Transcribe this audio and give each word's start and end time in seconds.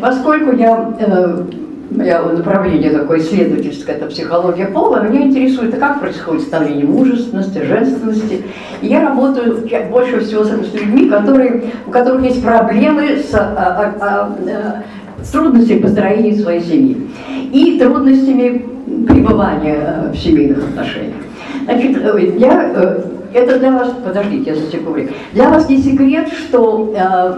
Поскольку 0.00 0.56
я 0.56 0.92
э, 0.98 1.44
я 1.90 2.22
направление 2.22 2.90
такое 2.90 3.18
исследовательское, 3.18 3.96
это 3.96 4.06
психология 4.06 4.66
пола, 4.66 5.02
меня 5.02 5.26
интересует, 5.26 5.74
а 5.74 5.78
как 5.78 6.00
происходит 6.00 6.42
становление 6.42 6.86
мужественности, 6.86 7.58
женственности. 7.58 8.44
Я 8.80 9.08
работаю 9.08 9.68
больше 9.90 10.20
всего 10.20 10.44
с 10.44 10.72
людьми, 10.72 11.08
которые, 11.08 11.64
у 11.86 11.90
которых 11.90 12.22
есть 12.22 12.42
проблемы 12.42 13.18
с, 13.18 13.34
а, 13.34 13.38
а, 13.40 13.94
а, 14.00 14.36
а, 14.48 15.22
с 15.22 15.30
трудностями 15.30 15.80
построения 15.80 16.36
своей 16.36 16.60
семьи 16.60 17.10
и 17.52 17.78
трудностями 17.78 18.66
пребывания 19.08 20.12
в 20.12 20.16
семейных 20.16 20.58
отношениях. 20.58 21.16
Значит, 21.64 21.96
э, 21.98 22.34
я 22.38 22.72
э, 22.74 23.02
это 23.34 23.58
для 23.58 23.72
вас, 23.72 23.92
подождите, 24.04 24.50
я 24.50 24.56
засеку 24.56 24.92
время. 24.92 25.10
Для 25.32 25.50
вас 25.50 25.68
не 25.68 25.78
секрет, 25.78 26.28
что 26.28 26.94
э, 26.96 27.32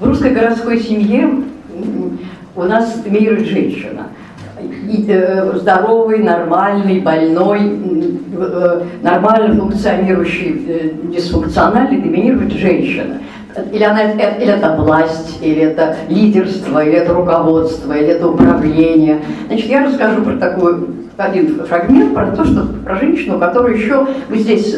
в 0.00 0.06
русской 0.06 0.32
городской 0.32 0.80
семье 0.80 1.30
у 2.56 2.62
нас 2.62 2.98
доминирует 2.98 3.46
женщина. 3.46 4.08
Э, 5.08 5.52
здоровый, 5.56 6.22
нормальный, 6.22 7.00
больной, 7.00 7.60
э, 8.36 8.82
нормально 9.02 9.60
функционирующий, 9.60 10.64
э, 10.68 10.90
дисфункциональный 11.12 12.00
доминирует 12.00 12.52
женщина. 12.52 13.18
Или, 13.72 13.84
она, 13.84 14.02
или 14.02 14.52
это 14.52 14.76
власть, 14.76 15.38
или 15.40 15.62
это 15.62 15.96
лидерство, 16.08 16.84
или 16.84 16.96
это 16.96 17.14
руководство, 17.14 17.92
или 17.92 18.08
это 18.08 18.28
управление. 18.28 19.20
Значит, 19.46 19.66
я 19.66 19.84
расскажу 19.84 20.22
про 20.22 20.36
такую 20.36 20.88
один 21.16 21.64
фрагмент 21.64 22.12
про 22.14 22.26
то, 22.32 22.44
что 22.44 22.66
про 22.84 22.96
женщину, 22.96 23.38
которую 23.38 23.76
еще 23.76 24.06
мы 24.28 24.38
здесь 24.38 24.74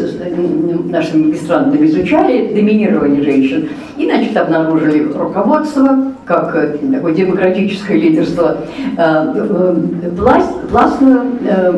нашими 0.90 1.26
магистрантами 1.26 1.86
изучали, 1.86 2.52
доминирование 2.52 3.22
женщин. 3.22 3.68
И, 3.96 4.04
значит, 4.04 4.36
обнаружили 4.36 5.10
руководство, 5.12 6.12
как 6.26 6.54
э, 6.56 6.76
такое 6.92 7.14
демократическое 7.14 7.96
лидерство, 7.96 8.58
э, 8.96 8.98
э, 8.98 10.10
власть, 10.16 10.50
властную, 10.70 11.22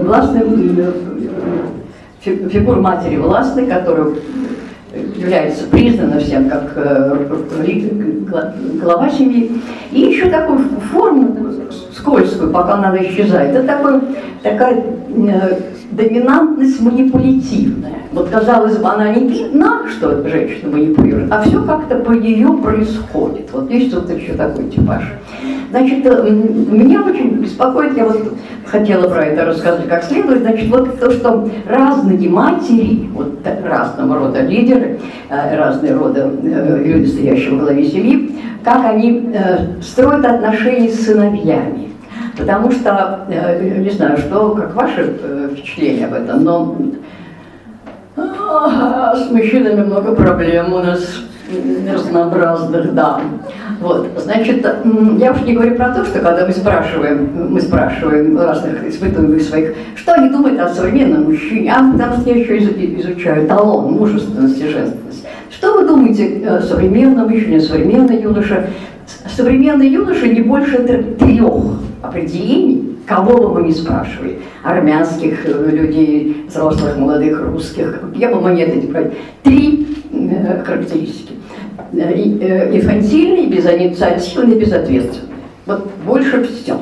властную 0.02 0.94
фигуру 2.22 2.80
матери 2.80 3.16
властной, 3.16 3.66
которую 3.66 4.16
является 5.16 5.66
признана 5.66 6.18
всем 6.18 6.48
как 6.48 6.74
глава 8.80 9.10
семьи. 9.10 9.60
И 9.92 10.00
еще 10.00 10.30
такую 10.30 10.60
форму 10.90 11.36
скользкую, 11.94 12.50
пока 12.50 12.74
она 12.74 12.96
исчезает. 13.02 13.54
Это 13.54 13.66
такой, 13.66 14.00
такая 14.42 14.82
доминантность 15.98 16.80
манипулятивная. 16.80 17.98
Вот 18.12 18.30
казалось 18.30 18.78
бы, 18.78 18.88
она 18.88 19.12
не 19.12 19.28
видна, 19.28 19.82
что 19.88 20.26
женщина 20.26 20.72
манипулирует, 20.72 21.30
а 21.30 21.42
все 21.42 21.62
как-то 21.62 21.96
по 21.96 22.12
нее 22.12 22.48
происходит. 22.62 23.50
Вот 23.52 23.70
есть 23.70 23.92
вот 23.92 24.08
еще 24.10 24.32
такой 24.32 24.70
типаж. 24.70 25.02
Значит, 25.70 26.06
э, 26.06 26.30
меня 26.30 27.02
очень 27.02 27.30
беспокоит, 27.36 27.96
я 27.96 28.06
вот 28.06 28.32
хотела 28.64 29.08
про 29.08 29.26
это 29.26 29.44
рассказать 29.44 29.86
как 29.88 30.04
следует, 30.04 30.40
значит, 30.40 30.68
вот 30.70 30.98
то, 30.98 31.10
что 31.10 31.50
разные 31.68 32.28
матери, 32.28 33.08
вот 33.12 33.38
разного 33.64 34.18
рода 34.18 34.40
лидеры, 34.40 34.98
э, 35.28 35.56
разные 35.58 35.94
рода 35.94 36.30
э, 36.42 36.82
люди, 36.84 37.06
стоящие 37.06 37.50
во 37.50 37.64
главе 37.64 37.84
семьи, 37.84 38.34
как 38.64 38.84
они 38.84 39.30
строят 39.80 40.24
отношения 40.24 40.88
с 40.88 41.06
сыновьями. 41.06 41.88
Потому 42.38 42.70
что, 42.70 43.26
не 43.28 43.90
знаю, 43.90 44.16
что, 44.18 44.50
как 44.50 44.74
ваше 44.74 45.14
впечатление 45.52 46.06
об 46.06 46.14
этом, 46.14 46.44
но 46.44 46.76
с 48.16 49.30
мужчинами 49.30 49.84
много 49.84 50.14
проблем 50.14 50.72
у 50.72 50.78
нас 50.78 51.00
разнообразных, 51.90 52.94
да. 52.94 53.20
Вот, 53.80 54.08
значит, 54.18 54.66
я 55.18 55.32
уж 55.32 55.40
не 55.42 55.54
говорю 55.54 55.76
про 55.76 55.90
то, 55.90 56.04
что 56.04 56.20
когда 56.20 56.46
мы 56.46 56.52
спрашиваем, 56.52 57.48
мы 57.50 57.60
спрашиваем 57.60 58.38
разных 58.38 58.84
испытуемых 58.86 59.40
своих, 59.42 59.74
что 59.94 60.14
они 60.14 60.30
думают 60.30 60.60
о 60.60 60.68
современном 60.68 61.24
мужчине, 61.24 61.72
а 61.72 61.82
что 62.20 62.30
я 62.30 62.36
еще 62.36 62.58
изучаю 62.58 63.46
талон 63.46 63.94
мужественности 63.94 64.64
и 64.64 64.68
женственности. 64.68 65.26
Что 65.50 65.74
вы 65.74 65.86
думаете 65.86 66.46
о 66.46 66.60
современном 66.60 67.28
мужчине, 67.28 67.60
современной 67.60 68.20
юноше? 68.20 68.70
Современный 69.34 69.88
юноша 69.88 70.26
не 70.26 70.42
больше 70.42 70.78
трех 71.18 71.64
определений, 72.02 72.96
кого 73.06 73.48
бы 73.48 73.54
мы 73.54 73.68
ни 73.68 73.72
спрашивали, 73.72 74.38
армянских 74.62 75.46
э, 75.46 75.70
людей, 75.70 76.44
взрослых, 76.48 76.96
молодых, 76.96 77.40
русских, 77.40 78.00
я 78.14 78.30
бы 78.30 78.40
монеты 78.40 78.76
не 78.76 78.86
брать, 78.86 79.12
три 79.42 79.86
э, 80.12 80.62
характеристики. 80.64 81.34
Э, 81.92 82.76
инфантильный, 82.76 83.46
безинициативный, 83.46 84.56
безответственный. 84.56 85.28
Вот 85.66 85.88
больше 86.04 86.44
все. 86.44 86.78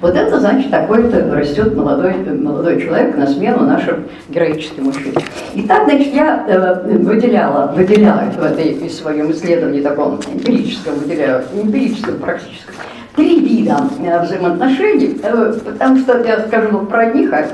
Вот 0.00 0.14
это 0.14 0.38
значит, 0.38 0.70
такой-то 0.70 1.34
растет 1.34 1.74
молодой, 1.74 2.14
молодой 2.14 2.80
человек 2.80 3.16
на 3.16 3.26
смену 3.26 3.64
нашим 3.64 4.04
героическим 4.28 4.84
мужчинам. 4.84 5.22
И 5.54 5.62
так, 5.62 5.84
значит, 5.84 6.14
я 6.14 6.44
э, 6.48 6.98
выделяла, 6.98 7.72
выделяла 7.74 8.30
в 8.30 8.44
этой 8.44 8.74
в 8.74 8.92
своем 8.92 9.32
исследовании 9.32 9.80
таком 9.80 10.20
эмпирическом, 10.32 10.94
выделяю, 10.94 11.42
эмпирическом, 11.52 12.18
практическом, 12.18 12.74
три 13.16 13.40
вида 13.40 13.76
э, 14.00 14.22
взаимоотношений, 14.22 15.18
э, 15.20 15.54
потому 15.64 15.98
что 15.98 16.22
я 16.24 16.46
скажу 16.46 16.78
про 16.86 17.06
них, 17.12 17.32
а, 17.32 17.44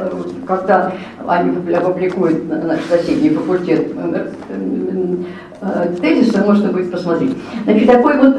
когда 0.47 0.93
они 1.27 1.75
опубликуют 1.75 2.47
наш 2.47 2.81
соседний 2.91 3.31
факультет 3.31 3.89
тезисы, 6.01 6.43
можно 6.45 6.71
будет 6.71 6.91
посмотреть. 6.91 7.37
Значит, 7.65 7.87
такой 7.87 8.19
вот 8.19 8.37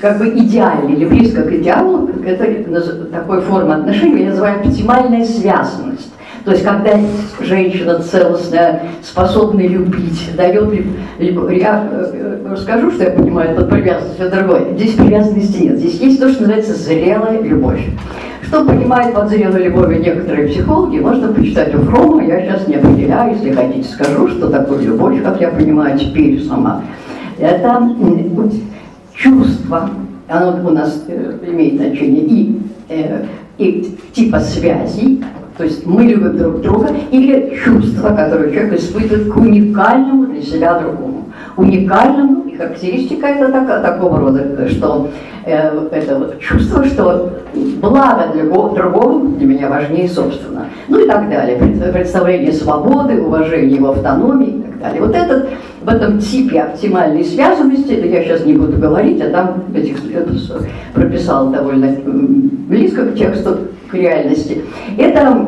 как 0.00 0.18
бы 0.18 0.28
идеальный 0.30 1.06
близко 1.06 1.42
к 1.42 1.52
идеалу, 1.52 2.08
это 2.24 3.04
такой 3.06 3.40
форма 3.40 3.76
отношений 3.76 4.24
я 4.24 4.30
называю 4.30 4.60
оптимальная 4.60 5.24
связанность. 5.24 6.12
То 6.44 6.50
есть, 6.50 6.64
когда 6.64 6.98
женщина 7.40 8.00
целостная, 8.00 8.82
способна 9.02 9.60
любить, 9.60 10.30
дает, 10.36 10.74
я 11.20 11.88
э, 11.88 12.46
расскажу, 12.50 12.90
что 12.90 13.04
я 13.04 13.10
понимаю 13.10 13.54
под 13.54 13.70
привязанностью 13.70 14.28
другой. 14.28 14.74
Здесь 14.76 14.94
привязанности 14.94 15.62
нет. 15.62 15.78
Здесь 15.78 16.00
есть 16.00 16.20
то, 16.20 16.28
что 16.28 16.42
называется 16.42 16.74
зрелая 16.74 17.40
любовь. 17.40 17.86
Что 18.52 18.66
понимает 18.66 19.14
под 19.14 19.30
зрелой 19.30 19.64
любовью 19.64 20.02
некоторые 20.02 20.48
психологи, 20.48 20.98
можно 20.98 21.28
почитать 21.28 21.74
у 21.74 21.78
Фрома, 21.78 22.22
я 22.22 22.38
сейчас 22.42 22.68
не 22.68 22.74
определяю, 22.74 23.34
если 23.34 23.50
хотите, 23.50 23.88
скажу, 23.88 24.28
что 24.28 24.50
такое 24.50 24.82
любовь, 24.82 25.22
как 25.22 25.40
я 25.40 25.48
понимаю 25.48 25.98
теперь 25.98 26.38
сама. 26.44 26.82
Это 27.38 27.96
чувство, 29.14 29.88
оно 30.28 30.68
у 30.68 30.70
нас 30.70 31.02
э, 31.08 31.38
имеет 31.46 31.76
значение 31.76 32.24
и, 32.26 32.60
э, 32.90 33.24
и 33.56 33.96
типа 34.12 34.38
связей, 34.40 35.24
то 35.56 35.64
есть 35.64 35.86
мы 35.86 36.02
любим 36.02 36.36
друг 36.36 36.60
друга, 36.60 36.90
или 37.10 37.58
чувство, 37.64 38.10
которое 38.10 38.52
человек 38.52 38.78
испытывает 38.78 39.32
к 39.32 39.36
уникальному 39.38 40.26
для 40.26 40.42
себя 40.42 40.78
другому. 40.78 41.24
Уникальному, 41.56 42.41
характеристика 42.56 43.26
это 43.26 43.50
так, 43.52 43.82
такого 43.82 44.18
рода, 44.18 44.68
что 44.68 45.08
э, 45.44 45.88
это 45.90 46.18
вот 46.18 46.40
чувство, 46.40 46.84
что 46.84 47.30
благо 47.80 48.28
для 48.32 48.44
другого 48.44 49.28
для 49.36 49.46
меня 49.46 49.68
важнее 49.68 50.08
собственно. 50.08 50.66
Ну 50.88 51.00
и 51.00 51.06
так 51.06 51.28
далее. 51.28 51.58
Представление 51.92 52.52
свободы, 52.52 53.20
уважение 53.20 53.76
его 53.76 53.90
автономии 53.90 54.48
и 54.48 54.62
так 54.62 54.80
далее. 54.80 55.00
Вот 55.02 55.14
этот, 55.14 55.48
в 55.82 55.88
этом 55.88 56.18
типе 56.18 56.60
оптимальной 56.60 57.24
связанности, 57.24 57.92
это 57.92 58.06
я 58.06 58.22
сейчас 58.22 58.44
не 58.44 58.54
буду 58.54 58.78
говорить, 58.78 59.20
а 59.20 59.30
там 59.30 59.64
этих 59.74 59.96
прописал 60.94 61.50
довольно 61.50 61.94
близко 62.68 63.06
к 63.06 63.14
тексту, 63.14 63.58
к 63.90 63.94
реальности. 63.94 64.62
Это 64.98 65.46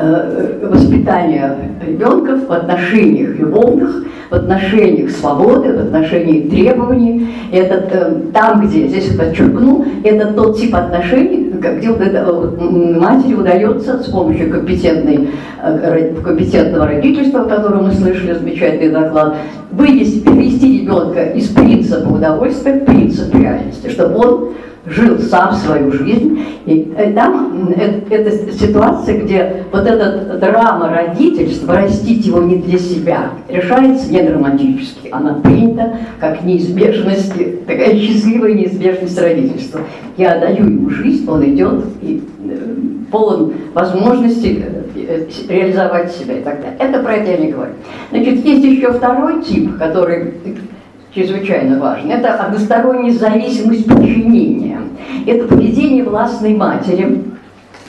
э, 0.00 0.68
воспитание 0.68 1.56
ребенка 1.86 2.36
в 2.36 2.52
отношениях 2.52 3.38
любовных, 3.38 4.04
в 4.30 4.34
отношениях 4.34 5.10
свободы, 5.10 5.72
в 5.72 5.80
отношениях 5.80 6.50
требований. 6.50 7.28
Это 7.52 7.84
э, 7.90 8.20
там, 8.32 8.66
где, 8.66 8.86
здесь 8.86 9.14
подчеркну, 9.16 9.84
это 10.04 10.32
тот 10.32 10.58
тип 10.58 10.74
отношений, 10.74 11.50
где 11.50 11.90
вот 11.90 12.00
это, 12.00 12.52
матери 12.60 13.34
удается 13.34 14.02
с 14.02 14.06
помощью 14.08 14.50
компетентной, 14.50 15.30
э, 15.62 16.14
компетентного 16.22 16.86
родительства, 16.86 17.42
о 17.42 17.44
котором 17.44 17.84
мы 17.84 17.92
слышали 17.92 18.34
замечательный 18.34 18.90
доклад, 18.90 19.36
вывести, 19.72 20.20
перевести 20.20 20.82
ребенка 20.82 21.24
из 21.24 21.48
принципа 21.48 22.08
удовольствия 22.08 22.74
в 22.74 22.84
принцип 22.84 23.34
реальности, 23.34 23.88
чтобы 23.88 24.18
он 24.18 24.50
жил 24.86 25.18
сам 25.18 25.54
свою 25.54 25.92
жизнь. 25.92 26.42
И 26.66 26.92
э, 26.96 27.12
там 27.12 27.74
это 28.10 28.52
ситуация, 28.52 29.20
где 29.20 29.64
вот 29.72 29.86
эта 29.86 30.38
драма 30.38 30.88
родительства, 30.88 31.76
растить 31.76 32.24
его 32.26 32.40
не 32.40 32.56
для 32.56 32.78
себя, 32.78 33.30
решается 33.48 34.10
не 34.10 34.22
драматически. 34.22 35.08
Она 35.10 35.34
принята 35.34 35.98
как 36.18 36.42
неизбежность, 36.44 37.32
такая 37.66 37.94
счастливая 37.98 38.54
неизбежность 38.54 39.20
родительства. 39.20 39.80
Я 40.16 40.38
даю 40.38 40.64
ему 40.64 40.90
жизнь, 40.90 41.28
он 41.28 41.44
идет 41.44 41.84
и 42.02 42.22
э, 42.44 42.56
полон 43.10 43.52
возможностей 43.74 44.64
э, 44.94 45.26
реализовать 45.48 46.12
себя 46.12 46.38
и 46.38 46.42
так 46.42 46.60
далее. 46.60 46.76
Это 46.78 47.02
про 47.02 47.14
это 47.16 47.30
я 47.32 47.36
не 47.36 47.52
говорю. 47.52 47.72
Значит, 48.10 48.44
есть 48.44 48.64
еще 48.64 48.92
второй 48.92 49.42
тип, 49.42 49.76
который 49.78 50.34
чрезвычайно 51.14 51.78
важен. 51.78 52.10
Это 52.10 52.34
односторонняя 52.34 53.12
зависимость 53.12 53.86
подчинения 53.86 54.80
это 55.26 55.46
поведение 55.46 56.04
властной 56.04 56.54
матери, 56.54 57.24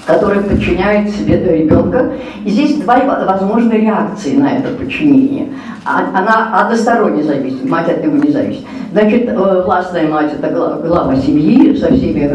которая 0.05 0.41
подчиняет 0.41 1.09
себе 1.11 1.37
ребенка. 1.37 2.13
И 2.43 2.49
здесь 2.49 2.77
два 2.77 2.97
возможные 3.25 3.81
реакции 3.81 4.35
на 4.35 4.57
это 4.57 4.69
подчинение. 4.69 5.49
А, 5.85 6.09
она 6.13 6.61
односторонне 6.61 7.23
зависит, 7.23 7.67
мать 7.69 7.89
от 7.89 8.03
него 8.03 8.17
не 8.17 8.31
зависит. 8.31 8.65
Значит, 8.91 9.29
э, 9.29 9.63
властная 9.63 10.07
мать– 10.07 10.33
это 10.39 10.49
глава 10.49 11.15
семьи 11.15 11.75
со 11.75 11.93
всеми 11.93 12.29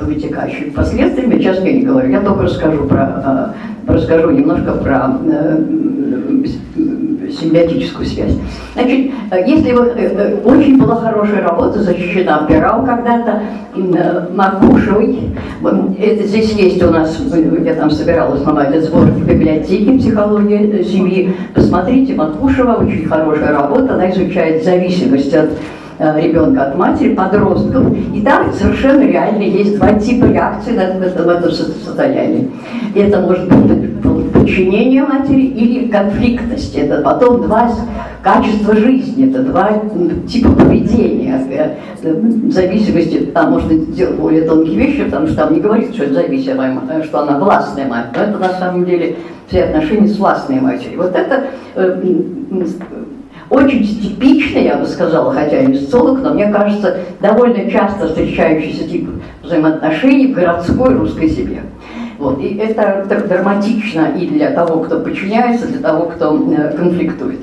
вытекающими 0.00 0.70
последствиями. 0.70 1.38
Сейчас 1.38 1.60
я 1.60 1.72
не 1.72 1.82
говорю, 1.82 2.10
я 2.10 2.20
только 2.20 2.42
расскажу 2.42 2.84
про, 2.86 3.54
э, 3.86 3.92
расскажу 3.92 4.30
немножко 4.30 4.72
про 4.72 5.18
э, 5.24 5.64
симбиотическую 7.40 8.06
связь. 8.06 8.32
Значит, 8.74 9.12
если 9.46 9.72
вы, 9.72 10.40
очень 10.44 10.78
была 10.78 10.96
хорошая 10.96 11.42
работа, 11.42 11.80
защищена 11.80 12.46
Пирал 12.48 12.84
когда-то, 12.84 13.42
Макушевой, 14.34 15.30
это 15.98 16.26
здесь 16.26 16.52
есть 16.52 16.82
у 16.82 16.90
нас, 16.90 17.18
я 17.64 17.74
там 17.74 17.90
собиралась 17.90 18.42
снимать 18.42 18.70
этот 18.70 18.84
сборник 18.84 19.24
библиотеки 19.24 19.98
«Психология 19.98 20.82
семьи», 20.82 21.34
посмотрите, 21.54 22.14
Макушева, 22.14 22.74
очень 22.74 23.06
хорошая 23.06 23.52
работа, 23.52 23.94
она 23.94 24.10
изучает 24.10 24.64
зависимость 24.64 25.34
от 25.34 25.50
Э, 26.00 26.20
ребенка 26.20 26.66
от 26.66 26.76
матери, 26.76 27.12
подростков. 27.14 27.92
И 28.14 28.20
там 28.20 28.52
совершенно 28.52 29.02
реально 29.02 29.42
есть 29.42 29.76
два 29.76 29.94
типа 29.94 30.26
реакции 30.26 30.70
на 30.70 30.82
это, 30.82 31.24
в 31.24 31.28
этом 31.28 31.50
состоянии. 31.50 32.48
И 32.94 33.00
это 33.00 33.20
может 33.20 33.48
быть 33.48 34.00
подчинение 34.38 35.02
матери 35.02 35.42
или 35.42 35.88
конфликтность. 35.88 36.74
Это 36.74 37.02
потом 37.02 37.42
два 37.42 37.70
качества 38.22 38.74
жизни, 38.74 39.28
это 39.28 39.42
два 39.42 39.82
типа 40.28 40.52
поведения. 40.52 41.42
Э, 41.50 41.76
в 42.02 42.52
зависимости, 42.52 43.30
там 43.34 43.52
можно 43.52 43.74
делать 43.74 44.16
более 44.16 44.42
тонкие 44.42 44.76
вещи, 44.76 45.04
потому 45.04 45.26
что 45.26 45.36
там 45.36 45.54
не 45.54 45.60
говорится, 45.60 45.94
что 45.94 46.04
это 46.04 46.14
зависимая, 46.14 47.02
что 47.04 47.20
она 47.20 47.38
властная 47.38 47.88
мать. 47.88 48.06
Но 48.14 48.22
это 48.22 48.38
на 48.38 48.50
самом 48.50 48.84
деле 48.84 49.16
все 49.48 49.64
отношения 49.64 50.08
с 50.08 50.18
властной 50.18 50.60
матерью. 50.60 50.98
Вот 50.98 51.14
это 51.14 51.46
э, 51.74 52.02
очень 53.50 53.82
типичный, 53.82 54.64
я 54.64 54.76
бы 54.76 54.86
сказала, 54.86 55.32
хотя 55.32 55.60
я 55.60 55.64
не 55.64 55.78
социолог, 55.78 56.20
но 56.22 56.34
мне 56.34 56.52
кажется, 56.52 56.98
довольно 57.20 57.70
часто 57.70 58.08
встречающийся 58.08 58.86
тип 58.86 59.08
взаимоотношений 59.42 60.28
в 60.28 60.34
городской 60.34 60.94
русской 60.94 61.30
семье. 61.30 61.62
Вот. 62.18 62.40
И 62.40 62.56
это 62.56 63.06
драматично 63.28 64.12
и 64.18 64.26
для 64.26 64.50
того, 64.50 64.80
кто 64.80 65.00
подчиняется, 65.00 65.66
для 65.66 65.78
того, 65.78 66.06
кто 66.06 66.36
э, 66.52 66.76
конфликтует. 66.76 67.40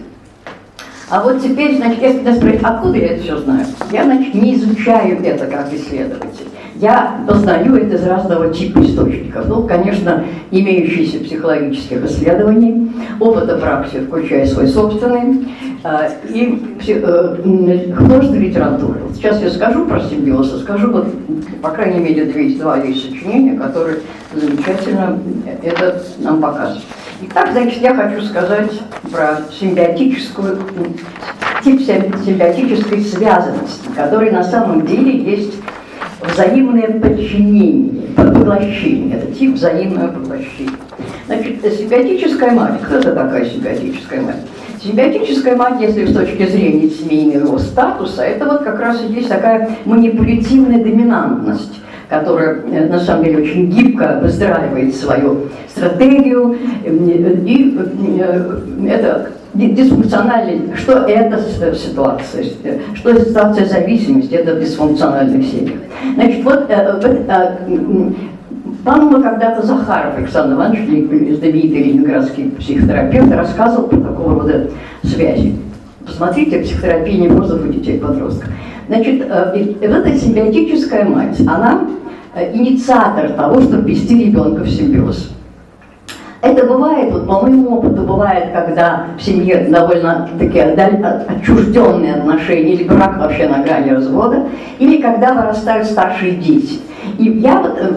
А 1.10 1.24
вот 1.24 1.42
теперь, 1.42 1.78
значит, 1.78 2.02
если 2.02 2.34
спросить, 2.34 2.62
откуда 2.62 2.98
я 2.98 3.08
это 3.12 3.24
все 3.24 3.38
знаю, 3.38 3.66
я, 3.92 4.04
значит, 4.04 4.34
не 4.34 4.56
изучаю 4.56 5.24
это 5.24 5.46
как 5.48 5.72
исследователь. 5.72 6.48
Я 6.76 7.22
познаю 7.26 7.76
это 7.76 7.96
из 7.96 8.06
разного 8.06 8.54
типа 8.54 8.80
источников. 8.80 9.48
Ну, 9.48 9.64
конечно, 9.64 10.26
имеющиеся 10.52 11.20
психологических 11.20 12.04
исследований, 12.06 12.92
опыта 13.20 13.58
практики, 13.58 14.04
включая 14.06 14.46
свой 14.46 14.68
собственный, 14.68 15.48
а, 15.84 16.10
и 16.30 16.62
э, 16.88 17.94
художественной 17.96 18.48
литературы. 18.48 19.00
Сейчас 19.14 19.42
я 19.42 19.50
скажу 19.52 19.86
про 19.86 20.02
симбиоз, 20.02 20.62
скажу 20.62 20.92
вот, 20.92 21.08
по 21.62 21.70
крайней 21.70 22.00
мере, 22.00 22.26
две, 22.26 22.50
два 22.56 22.78
есть 22.78 23.06
сочинения, 23.06 23.58
которые 23.58 24.00
замечательно 24.34 25.18
это 25.64 26.04
нам 26.20 26.42
показывают. 26.42 26.84
Итак, 27.22 27.50
значит, 27.54 27.82
я 27.82 27.96
хочу 27.96 28.22
сказать 28.22 28.72
про 29.12 29.40
симбиотическую, 29.58 30.60
тип 31.64 31.82
симбиотической 31.82 33.02
связанности, 33.02 33.88
который 33.96 34.32
на 34.32 34.44
самом 34.44 34.86
деле 34.86 35.18
есть 35.18 35.54
взаимное 36.32 37.00
подчинение, 37.00 38.08
поглощение. 38.16 39.18
Это 39.18 39.32
тип 39.32 39.56
взаимного 39.56 40.08
поглощения. 40.08 40.72
Значит, 41.28 41.62
симбиотическая 41.62 42.52
мать. 42.52 42.82
Кто 42.82 42.98
это 42.98 43.14
такая 43.14 43.46
симбиотическая 43.46 44.22
мать? 44.22 44.42
Симбиотическая 44.82 45.56
мать, 45.56 45.82
если 45.82 46.06
с 46.06 46.14
точки 46.14 46.46
зрения 46.46 46.90
семейного 46.90 47.58
статуса, 47.58 48.24
это 48.24 48.46
вот 48.46 48.64
как 48.64 48.80
раз 48.80 49.02
и 49.02 49.14
есть 49.14 49.30
такая 49.30 49.70
манипулятивная 49.86 50.84
доминантность 50.84 51.80
которая 52.10 52.62
э, 52.72 52.88
на 52.88 53.00
самом 53.00 53.26
деле 53.26 53.44
очень 53.44 53.70
гибко 53.70 54.20
выстраивает 54.22 54.96
свою 54.96 55.48
стратегию. 55.70 56.58
И 56.84 57.78
э, 58.20 58.60
это 58.88 59.30
дисфункциональный, 59.54 60.76
что 60.76 61.06
это 61.06 61.42
ситуация, 61.76 62.46
что 62.94 63.20
ситуация 63.20 63.66
зависимости, 63.66 64.34
это 64.34 64.60
дисфункциональных 64.60 65.46
семьях. 65.46 65.80
Значит, 66.16 66.44
вот, 66.44 66.66
э, 66.70 68.12
по-моему, 68.84 69.24
когда-то 69.24 69.66
Захаров 69.66 70.18
Александр 70.18 70.56
Иванович, 70.56 70.82
знаменитый 71.40 71.84
ленинградский 71.84 72.52
психотерапевт, 72.52 73.32
рассказывал 73.32 73.88
про 73.88 74.00
такого 74.00 74.42
рода 74.42 74.70
связи. 75.04 75.56
Посмотрите, 76.06 76.60
психотерапия 76.60 77.18
неврозов 77.18 77.66
у 77.66 77.68
детей-подростков. 77.68 78.50
Значит, 78.88 79.26
э, 79.28 79.66
вот 79.82 79.90
эта 79.90 80.16
симбиотическая 80.16 81.06
мать, 81.06 81.40
она 81.42 81.82
э, 82.36 82.54
инициатор 82.54 83.30
того, 83.32 83.62
чтобы 83.62 83.90
ввести 83.90 84.26
ребенка 84.26 84.64
в 84.64 84.70
симбиоз. 84.70 85.32
Это 86.42 86.68
бывает, 86.68 87.12
вот 87.12 87.26
по 87.26 87.42
моему 87.42 87.78
опыту 87.78 88.04
бывает, 88.04 88.52
когда 88.54 89.08
в 89.18 89.22
семье 89.22 89.66
довольно 89.68 90.30
такие 90.38 90.64
отчужденные 90.64 92.16
отношения, 92.16 92.74
или 92.74 92.84
брак 92.84 93.18
вообще 93.18 93.48
на 93.48 93.64
грани 93.64 93.90
развода, 93.90 94.44
или 94.78 95.02
когда 95.02 95.34
вырастают 95.34 95.88
старшие 95.88 96.34
дети. 96.34 96.82
И 97.18 97.24
я 97.24 97.62
вот 97.62 97.78
э, 97.80 97.92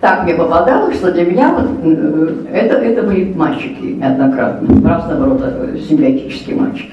так 0.00 0.22
мне 0.22 0.34
попадалось, 0.34 0.96
что 0.96 1.10
для 1.10 1.24
меня 1.24 1.52
вот, 1.52 1.68
это, 2.52 2.76
это 2.76 3.02
были 3.02 3.34
мальчики 3.34 3.96
неоднократно, 4.00 4.88
разного 4.88 5.26
рода 5.26 5.76
симбиотические 5.88 6.56
мальчики. 6.56 6.92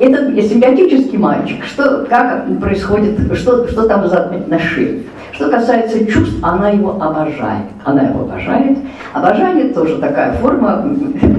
Это 0.00 0.42
симпатический 0.42 1.18
мальчик, 1.18 1.64
что, 1.64 2.06
как 2.08 2.46
происходит, 2.60 3.18
что, 3.36 3.66
что 3.68 3.86
там 3.86 4.08
за 4.08 4.24
отношения. 4.24 5.02
Что 5.32 5.48
касается 5.48 6.04
чувств, 6.06 6.36
она 6.42 6.68
его 6.70 6.90
обожает. 7.00 7.64
Она 7.84 8.02
его 8.02 8.20
обожает. 8.20 8.78
Обожание 9.14 9.72
тоже 9.72 9.96
такая 9.96 10.34
форма 10.34 10.84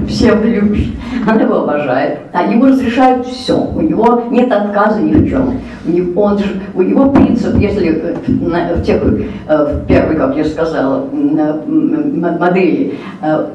псевдолюбви. 0.08 0.98
Она 1.28 1.42
его 1.42 1.58
обожает. 1.62 2.20
А 2.34 2.44
ему 2.44 2.66
разрешают 2.66 3.28
все. 3.28 3.56
У 3.56 3.82
него 3.82 4.24
нет 4.32 4.52
отказа 4.52 5.00
ни 5.00 5.14
в 5.14 5.30
чем. 5.30 5.60
У 5.86 5.92
него, 5.92 6.22
он, 6.24 6.40
у 6.74 6.82
него 6.82 7.12
принцип, 7.12 7.56
если 7.56 7.90
э, 7.90 8.76
в 8.76 8.82
тех, 8.84 9.02
э, 9.04 9.26
в 9.48 9.86
первой, 9.86 10.16
как 10.16 10.36
я 10.36 10.46
сказала, 10.46 11.08
модели 11.70 12.96
э, 13.22 13.46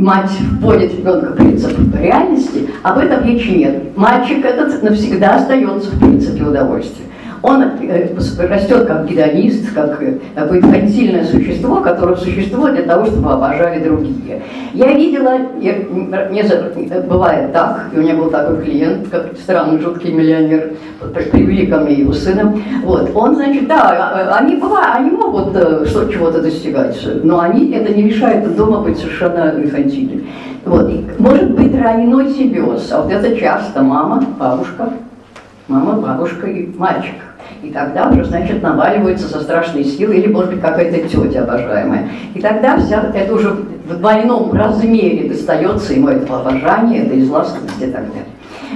мать 0.00 0.30
вводит 0.60 0.96
ребенка 0.96 1.32
в 1.32 1.36
принцип 1.36 1.76
реальности, 1.94 2.68
об 2.82 2.98
этом 2.98 3.24
речи 3.24 3.48
нет. 3.48 3.96
Мальчик 3.96 4.44
этот 4.44 4.82
навсегда 4.82 5.36
остается 5.36 5.90
в 5.90 5.98
принципе 5.98 6.42
удовольствия. 6.42 7.04
Он 7.42 7.62
э, 7.62 8.14
растет 8.38 8.86
как 8.86 9.06
гедонист, 9.06 9.72
как 9.72 10.02
э, 10.02 10.18
такое 10.34 10.58
инфантильное 10.58 11.24
существо, 11.24 11.76
которое 11.76 12.16
существует 12.16 12.74
для 12.74 12.84
того, 12.84 13.06
чтобы 13.06 13.32
обожали 13.32 13.82
другие. 13.82 14.42
Я 14.74 14.92
видела, 14.92 15.38
я, 15.58 15.76
мне 16.28 16.44
бывает 17.08 17.52
так, 17.52 17.86
и 17.92 17.98
у 17.98 18.02
меня 18.02 18.14
был 18.14 18.30
такой 18.30 18.62
клиент, 18.62 19.08
как 19.08 19.36
странный 19.38 19.80
жуткий 19.80 20.12
миллионер, 20.12 20.72
привели 21.14 21.66
ко 21.66 21.78
мне 21.78 21.94
его 21.94 22.12
сына. 22.12 22.54
Вот, 22.84 23.10
он, 23.14 23.34
значит, 23.36 23.66
да, 23.66 24.36
они 24.38 24.56
бывают, 24.56 24.96
они 24.96 25.10
могут 25.10 25.56
э, 25.56 25.86
что 25.86 26.12
чего-то 26.12 26.42
достигать, 26.42 26.98
но 27.22 27.40
они, 27.40 27.72
это 27.72 27.94
не 27.94 28.02
мешает 28.02 28.54
дома 28.54 28.82
быть 28.82 28.98
совершенно 28.98 29.54
инфантильным. 29.56 30.26
Вот, 30.66 30.90
может 31.18 31.52
быть 31.52 31.72
тройной 31.72 32.34
симбиоз, 32.34 32.92
а 32.92 33.00
вот 33.00 33.10
это 33.10 33.34
часто 33.34 33.82
мама, 33.82 34.22
бабушка, 34.38 34.90
мама, 35.68 35.94
бабушка 35.94 36.46
и 36.46 36.70
мальчик. 36.76 37.14
И 37.62 37.70
тогда 37.70 38.08
уже, 38.08 38.24
значит, 38.24 38.62
наваливается 38.62 39.28
со 39.28 39.40
страшной 39.40 39.84
силой, 39.84 40.18
или, 40.18 40.32
может 40.32 40.50
быть, 40.50 40.62
какая-то 40.62 41.08
тетя 41.08 41.42
обожаемая. 41.42 42.08
И 42.34 42.40
тогда 42.40 42.78
вся 42.78 43.10
это 43.14 43.34
уже 43.34 43.50
в 43.50 43.98
двойном 43.98 44.52
размере 44.52 45.28
достается 45.28 45.92
ему 45.92 46.08
этого 46.08 46.40
обожания, 46.40 47.04
этой 47.04 47.20
злостности 47.22 47.84
и 47.84 47.90
так 47.90 48.06
далее. 48.06 48.24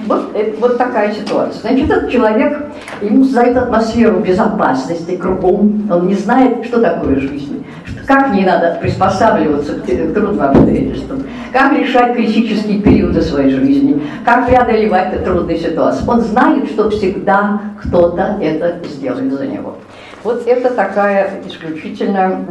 Вот, 0.06 0.30
это, 0.34 0.60
вот 0.60 0.76
такая 0.76 1.12
ситуация. 1.14 1.60
Значит, 1.60 1.90
этот 1.90 2.10
человек, 2.10 2.66
ему 3.00 3.24
создает 3.24 3.56
атмосферу 3.56 4.18
безопасности 4.20 5.16
кругом, 5.16 5.90
он 5.90 6.06
не 6.06 6.14
знает, 6.14 6.64
что 6.66 6.80
такое 6.80 7.16
жизнь, 7.20 7.64
как 8.06 8.34
в 8.34 8.44
надо 8.44 8.78
приспосабливаться 8.82 9.74
к 9.80 9.86
трудным 9.86 10.42
обстоятельствам, 10.42 11.22
как 11.54 11.72
решать 11.78 12.16
критические 12.16 12.80
периоды 12.80 13.22
своей 13.22 13.50
жизни, 13.52 14.02
как 14.24 14.48
преодолевать 14.48 15.24
трудные 15.24 15.56
ситуации. 15.56 16.02
Он 16.08 16.20
знает, 16.20 16.68
что 16.68 16.90
всегда 16.90 17.60
кто-то 17.80 18.40
это 18.42 18.80
сделает 18.88 19.32
за 19.32 19.46
него. 19.46 19.76
Вот 20.24 20.48
это 20.48 20.74
такая 20.74 21.42
исключительно 21.46 22.44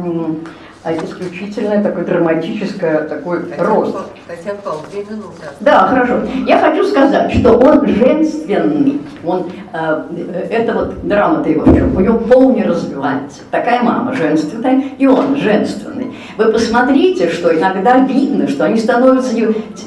исключительно 0.92 1.82
такой 1.82 2.04
драматическое 2.04 3.04
такой 3.04 3.44
Татьяна 3.44 3.68
рост. 3.68 3.96
Татьяна 4.26 4.58
Павловна, 4.62 4.88
две 4.90 5.04
минуты. 5.04 5.42
Да, 5.60 5.86
хорошо. 5.86 6.20
Я 6.46 6.58
хочу 6.58 6.84
сказать, 6.84 7.32
что 7.32 7.58
он 7.58 7.86
женственный 7.86 9.00
Он, 9.24 9.50
э, 9.72 10.46
это 10.50 10.74
вот 10.74 11.06
драма-то 11.06 11.48
его 11.48 11.64
в 11.64 11.74
чем? 11.74 11.96
У 11.96 12.00
него 12.00 12.18
пол 12.18 12.54
не 12.54 12.62
развивается. 12.62 13.40
Такая 13.50 13.82
мама 13.82 14.12
женственная, 14.12 14.82
и 14.98 15.06
он 15.06 15.36
женственный. 15.36 16.14
Вы 16.36 16.52
посмотрите, 16.52 17.30
что 17.30 17.56
иногда 17.56 17.98
видно, 17.98 18.48
что 18.48 18.64
они 18.64 18.78
становятся, 18.78 19.34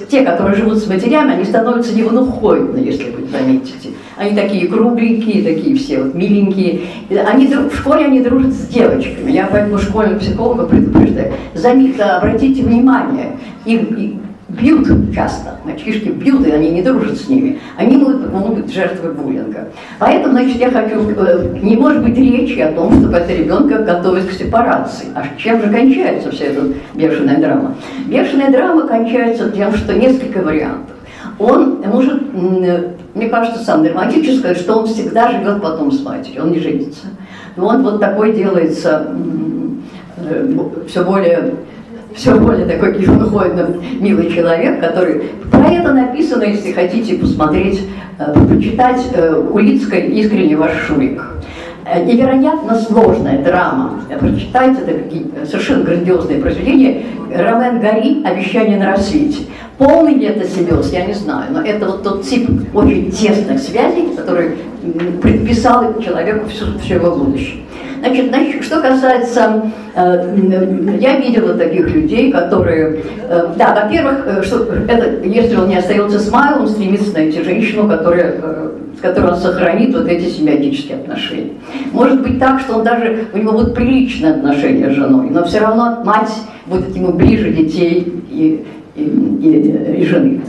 те, 0.10 0.26
которые 0.26 0.56
живут 0.56 0.78
с 0.78 0.88
матерями, 0.88 1.34
они 1.34 1.44
становятся 1.44 1.94
невынухойны, 1.94 2.78
если 2.78 3.12
вы 3.12 3.28
заметите. 3.28 3.90
Они 4.18 4.36
такие 4.36 4.68
кругленькие, 4.68 5.44
такие 5.44 5.76
все 5.76 6.02
вот 6.02 6.16
миленькие. 6.16 6.82
Они, 7.28 7.48
в 7.48 7.76
школе 7.76 8.06
они 8.06 8.22
дружат 8.22 8.54
с 8.54 8.68
девочками. 8.68 9.32
Я 9.32 9.48
поэтому 9.48 9.78
школьных 9.78 10.20
психологов 10.20 10.70
предупреждаю. 10.70 11.34
Заметьте, 11.54 12.04
обратите 12.04 12.64
внимание, 12.64 13.38
их, 13.66 13.82
их 13.92 14.14
бьют 14.50 14.88
часто, 15.14 15.58
мальчишки 15.64 16.10
бьют, 16.10 16.48
и 16.48 16.52
они 16.52 16.70
не 16.70 16.82
дружат 16.82 17.18
с 17.18 17.28
ними. 17.28 17.60
Они 17.78 17.98
могут, 17.98 18.32
могут 18.32 18.72
жертвой 18.72 19.12
буллинга. 19.14 19.68
Поэтому, 20.00 20.34
значит, 20.34 20.58
я 20.58 20.72
хочу, 20.72 21.10
э, 21.10 21.60
не 21.62 21.76
может 21.76 22.04
быть 22.04 22.18
речи 22.18 22.60
о 22.60 22.72
том, 22.72 22.94
чтобы 22.94 23.18
это 23.18 23.34
ребенка 23.34 23.80
готовить 23.80 24.30
к 24.30 24.32
сепарации. 24.32 25.08
А 25.16 25.26
чем 25.38 25.62
же 25.62 25.70
кончается 25.70 26.32
вся 26.32 26.46
эта 26.46 26.64
бешеная 26.96 27.38
драма? 27.38 27.76
Бешеная 28.08 28.52
драма 28.52 28.88
кончается 28.88 29.52
тем, 29.52 29.74
что 29.76 29.94
несколько 29.94 30.42
вариантов. 30.42 30.96
Он 31.40 31.82
может, 31.86 32.24
мне 33.18 33.30
кажется, 33.30 33.64
сам 33.64 33.84
драматическое, 33.84 34.56
что 34.56 34.78
он 34.78 34.88
всегда 34.88 35.32
живет 35.32 35.62
потом 35.62 35.92
с 35.92 36.02
матерью, 36.04 36.44
он 36.44 36.52
не 36.52 36.60
женится. 36.60 37.08
Но 37.56 37.68
он 37.68 37.84
вот 37.84 38.00
такой 38.00 38.34
делается 38.34 39.08
э, 40.18 40.58
все 40.88 41.04
более 41.04 41.56
все 42.14 42.36
более 42.40 42.66
такой 42.66 42.98
героидно 42.98 43.76
милый 44.00 44.32
человек, 44.32 44.80
который... 44.80 45.30
Про 45.52 45.70
это 45.70 45.94
написано, 45.94 46.44
если 46.44 46.72
хотите 46.72 47.16
посмотреть, 47.16 47.82
э, 48.18 48.34
почитать 48.50 49.06
э, 49.14 49.36
Улицкой 49.52 50.08
«Искренне 50.10 50.58
ваш 50.58 50.72
Шурик». 50.88 51.22
Э, 51.90 52.04
невероятно 52.04 52.76
сложная 52.76 53.42
драма. 53.44 54.02
Прочитайте, 54.20 54.82
это 54.82 55.46
совершенно 55.46 55.84
грандиозное 55.84 56.42
произведение. 56.42 57.06
Ромен 57.34 57.80
Гари 57.80 58.24
«Обещание 58.26 58.78
на 58.78 58.88
рассвете». 58.88 59.44
Полный 59.78 60.16
ли 60.16 60.26
это 60.26 60.46
симбиоз, 60.46 60.92
я 60.92 61.06
не 61.06 61.14
знаю, 61.14 61.52
но 61.52 61.62
это 61.62 61.86
вот 61.86 62.04
тот 62.04 62.24
тип 62.24 62.50
очень 62.74 63.12
тесных 63.12 63.60
связей, 63.60 64.16
который 64.18 64.58
предписал 65.22 66.02
человеку 66.02 66.50
все, 66.50 66.66
все 66.84 66.96
его 66.96 67.16
будущее. 67.16 67.62
Значит, 68.00 68.30
значит, 68.30 68.64
что 68.64 68.82
касается, 68.82 69.72
э, 69.96 70.98
я 71.00 71.18
видела 71.18 71.54
таких 71.54 71.90
людей, 71.90 72.32
которые, 72.32 73.04
э, 73.30 73.48
да, 73.56 73.74
во-первых, 73.84 74.24
э, 74.26 74.44
что 74.44 74.68
это, 74.88 75.26
если 75.26 75.56
он 75.56 75.70
не 75.70 75.78
остается 75.78 76.20
с 76.20 76.32
Майей, 76.32 76.60
он 76.60 76.68
стремится 76.68 77.14
найти 77.14 77.42
женщину, 77.44 77.88
которая, 77.88 78.36
э, 78.42 78.70
с 78.98 79.02
которой 79.02 79.34
он 79.34 79.38
сохранит 79.38 79.96
вот 79.96 80.08
эти 80.08 80.28
семиотические 80.28 80.98
отношения. 80.98 81.54
Может 81.92 82.22
быть 82.22 82.40
так, 82.40 82.60
что 82.60 82.78
он 82.78 82.84
даже, 82.84 83.28
у 83.34 83.38
него 83.38 83.52
будут 83.52 83.76
приличные 83.76 84.34
отношения 84.34 84.90
с 84.90 84.94
женой, 84.94 85.30
но 85.30 85.44
все 85.46 85.60
равно 85.60 86.02
мать 86.04 86.34
будет 86.66 86.96
ему 86.96 87.14
ближе 87.14 87.52
детей 87.52 88.12
и, 88.32 88.66
и, 88.96 89.04
и, 89.04 90.02
и 90.02 90.06
жены. 90.06 90.42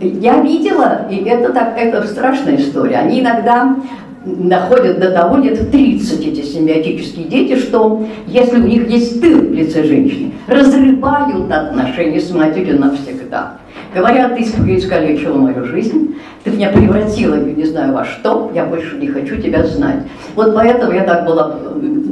Я 0.00 0.40
видела, 0.40 1.08
и 1.10 1.16
это 1.24 1.52
так, 1.52 1.76
это 1.76 2.06
страшная 2.06 2.56
история. 2.56 2.98
Они 2.98 3.20
иногда 3.20 3.76
находят 4.24 5.00
до 5.00 5.10
того 5.10 5.38
лет 5.38 5.70
30 5.70 6.26
эти 6.26 6.42
семиотические 6.42 7.26
дети, 7.26 7.56
что 7.56 8.06
если 8.26 8.60
у 8.60 8.66
них 8.66 8.88
есть 8.88 9.20
тыл 9.20 9.40
в 9.40 9.52
лице 9.52 9.84
женщины, 9.84 10.32
разрывают 10.46 11.50
отношения 11.50 12.20
с 12.20 12.30
матерью 12.30 12.78
навсегда. 12.80 13.58
Говорят, 13.94 14.36
ты 14.36 14.42
искалечила 14.42 15.38
мою 15.38 15.64
жизнь, 15.64 16.16
ты 16.46 16.52
меня 16.52 16.68
превратила, 16.68 17.34
не 17.34 17.64
знаю 17.64 17.92
во 17.92 18.04
что, 18.04 18.52
я 18.54 18.66
больше 18.66 18.96
не 18.98 19.08
хочу 19.08 19.36
тебя 19.36 19.66
знать. 19.66 19.96
Вот 20.36 20.54
поэтому 20.54 20.92
я 20.92 21.02
так 21.02 21.26
была 21.26 21.56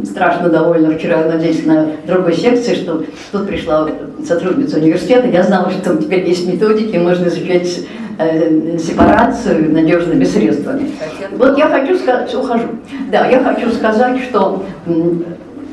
страшно 0.04 0.48
довольна 0.48 0.90
вчера, 0.98 1.24
надеюсь, 1.24 1.64
на 1.64 1.86
другой 2.04 2.34
секции, 2.34 2.74
что 2.74 3.04
тут 3.30 3.46
пришла 3.46 3.88
сотрудница 4.26 4.78
университета, 4.78 5.28
я 5.28 5.44
знала, 5.44 5.70
что 5.70 5.84
там 5.84 5.98
теперь 5.98 6.28
есть 6.28 6.48
методики, 6.52 6.96
можно 6.96 7.28
изучать 7.28 7.82
э, 8.18 8.76
сепарацию 8.76 9.72
надежными 9.72 10.24
средствами. 10.24 10.90
Вот 11.36 11.56
я 11.56 11.68
хочу 11.68 11.96
сказать, 11.96 12.34
ухожу. 12.34 12.66
Да, 13.12 13.28
я 13.28 13.40
хочу 13.40 13.70
сказать, 13.70 14.18
что 14.18 14.64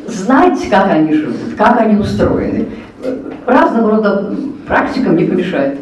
знать, 0.06 0.60
как 0.70 0.91
они 0.91 1.15
живут, 1.15 1.56
как 1.58 1.82
они 1.82 2.00
устроены, 2.00 2.68
разного 3.48 3.89
рода 3.89 4.36
практикам 4.68 5.18
не 5.18 5.24
помешает. 5.24 5.80